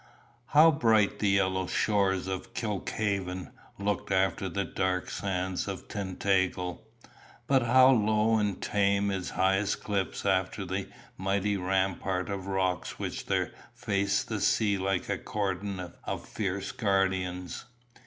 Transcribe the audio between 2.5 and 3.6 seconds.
Kilkhaven